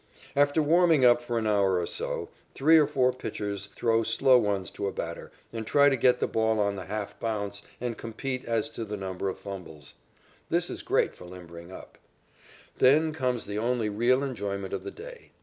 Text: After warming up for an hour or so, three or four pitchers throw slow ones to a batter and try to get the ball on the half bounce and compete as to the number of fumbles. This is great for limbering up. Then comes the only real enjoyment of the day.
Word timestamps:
After 0.35 0.63
warming 0.63 1.05
up 1.05 1.21
for 1.21 1.37
an 1.37 1.45
hour 1.45 1.77
or 1.77 1.85
so, 1.85 2.29
three 2.55 2.79
or 2.79 2.87
four 2.87 3.13
pitchers 3.13 3.69
throw 3.75 4.01
slow 4.01 4.39
ones 4.39 4.71
to 4.71 4.87
a 4.87 4.91
batter 4.91 5.31
and 5.53 5.63
try 5.63 5.89
to 5.89 5.95
get 5.95 6.19
the 6.19 6.25
ball 6.25 6.59
on 6.59 6.75
the 6.75 6.85
half 6.85 7.19
bounce 7.19 7.61
and 7.79 7.95
compete 7.95 8.43
as 8.45 8.71
to 8.71 8.83
the 8.83 8.97
number 8.97 9.29
of 9.29 9.37
fumbles. 9.37 9.93
This 10.49 10.71
is 10.71 10.81
great 10.81 11.13
for 11.15 11.25
limbering 11.25 11.71
up. 11.71 11.99
Then 12.79 13.13
comes 13.13 13.45
the 13.45 13.59
only 13.59 13.89
real 13.89 14.23
enjoyment 14.23 14.73
of 14.73 14.83
the 14.83 14.89
day. 14.89 15.33